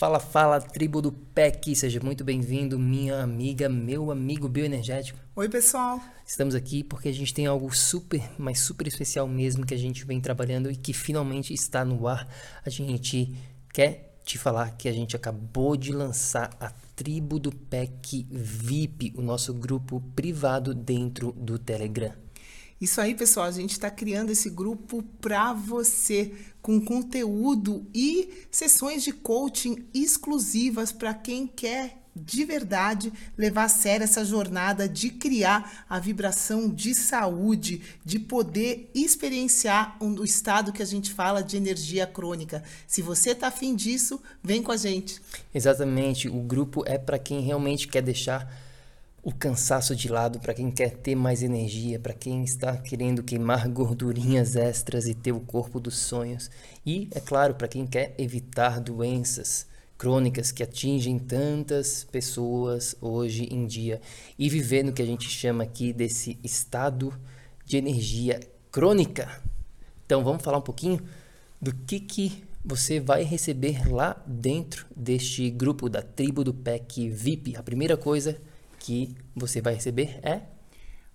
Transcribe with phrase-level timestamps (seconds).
[0.00, 5.18] Fala, fala, tribo do PEC, seja muito bem-vindo, minha amiga, meu amigo bioenergético.
[5.36, 6.00] Oi, pessoal.
[6.26, 10.06] Estamos aqui porque a gente tem algo super, mas super especial mesmo que a gente
[10.06, 12.26] vem trabalhando e que finalmente está no ar.
[12.64, 13.36] A gente
[13.74, 19.20] quer te falar que a gente acabou de lançar a tribo do PEC VIP, o
[19.20, 22.14] nosso grupo privado dentro do Telegram.
[22.80, 29.02] Isso aí, pessoal, a gente está criando esse grupo para você, com conteúdo e sessões
[29.02, 35.84] de coaching exclusivas para quem quer de verdade levar a sério essa jornada de criar
[35.88, 41.58] a vibração de saúde, de poder experienciar um, o estado que a gente fala de
[41.58, 42.62] energia crônica.
[42.86, 45.20] Se você está afim disso, vem com a gente.
[45.54, 48.50] Exatamente, o grupo é para quem realmente quer deixar
[49.22, 53.68] o cansaço de lado para quem quer ter mais energia, para quem está querendo queimar
[53.70, 56.50] gordurinhas extras e ter o corpo dos sonhos.
[56.84, 59.66] E, é claro, para quem quer evitar doenças
[59.98, 64.00] crônicas que atingem tantas pessoas hoje em dia
[64.38, 67.12] e viver no que a gente chama aqui desse estado
[67.66, 68.40] de energia
[68.72, 69.28] crônica.
[70.06, 70.98] Então, vamos falar um pouquinho
[71.60, 77.56] do que que você vai receber lá dentro deste grupo da tribo do PEC VIP.
[77.56, 78.40] A primeira coisa
[78.80, 80.42] que você vai receber é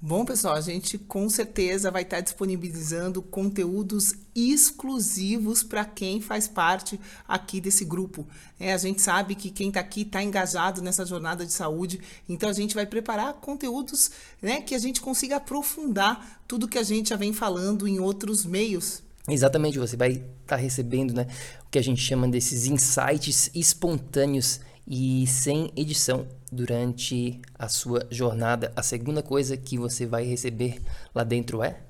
[0.00, 7.00] Bom, pessoal, a gente com certeza vai estar disponibilizando conteúdos exclusivos para quem faz parte
[7.26, 8.24] aqui desse grupo.
[8.60, 12.48] É, a gente sabe que quem está aqui está engajado nessa jornada de saúde, então
[12.48, 17.08] a gente vai preparar conteúdos né, que a gente consiga aprofundar tudo que a gente
[17.08, 19.02] já vem falando em outros meios.
[19.28, 21.26] Exatamente, você vai estar tá recebendo né,
[21.66, 28.72] o que a gente chama desses insights espontâneos e sem edição durante a sua jornada.
[28.74, 30.80] A segunda coisa que você vai receber
[31.14, 31.80] lá dentro é?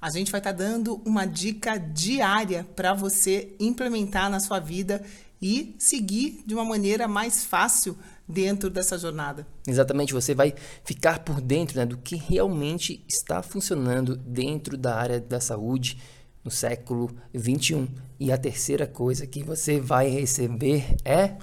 [0.00, 5.02] A gente vai estar tá dando uma dica diária para você implementar na sua vida
[5.40, 7.96] e seguir de uma maneira mais fácil
[8.28, 9.46] dentro dessa jornada.
[9.66, 15.20] Exatamente, você vai ficar por dentro né, do que realmente está funcionando dentro da área
[15.20, 15.98] da saúde
[16.44, 17.88] no século 21.
[18.20, 21.36] E a terceira coisa que você vai receber é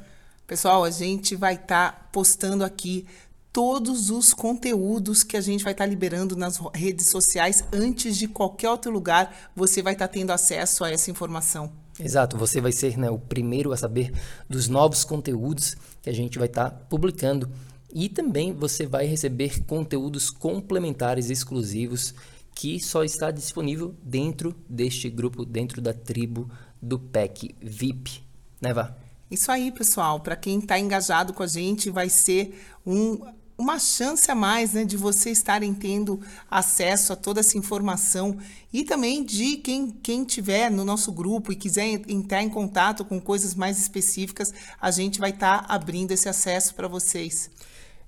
[0.50, 3.06] Pessoal, a gente vai estar tá postando aqui
[3.54, 8.28] todos os conteúdos que a gente vai estar tá liberando nas redes sociais antes de
[8.28, 11.72] qualquer outro lugar, você vai estar tá tendo acesso a essa informação.
[12.00, 14.12] Exato, você vai ser né, o primeiro a saber
[14.50, 17.48] dos novos conteúdos que a gente vai estar tá publicando
[17.94, 22.16] e também você vai receber conteúdos complementares exclusivos
[22.56, 26.50] que só está disponível dentro deste grupo, dentro da tribo
[26.82, 28.24] do PEC VIP,
[28.60, 28.96] né, Vá?
[29.30, 30.20] Isso aí, pessoal.
[30.20, 33.20] Para quem está engajado com a gente, vai ser um,
[33.58, 38.38] uma chance a mais né, de você estarem tendo acesso a toda essa informação
[38.72, 43.20] e também de quem, quem tiver no nosso grupo e quiser entrar em contato com
[43.20, 47.52] coisas mais específicas, a gente vai estar tá abrindo esse acesso para vocês.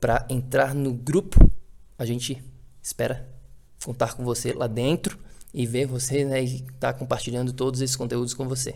[0.00, 1.50] para entrar no grupo.
[1.98, 2.42] A gente
[2.82, 3.28] espera
[3.84, 5.18] contar com você lá dentro
[5.52, 8.74] e ver você né, e tá compartilhando todos esses conteúdos com você.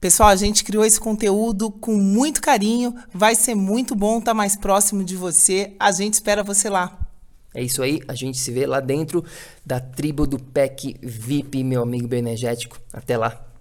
[0.00, 4.34] Pessoal, a gente criou esse conteúdo com muito carinho, vai ser muito bom estar tá
[4.34, 5.76] mais próximo de você.
[5.78, 7.01] A gente espera você lá.
[7.54, 9.24] É isso aí, a gente se vê lá dentro
[9.64, 12.80] da tribo do PEC VIP, meu amigo bioenergético.
[12.92, 13.51] Até lá.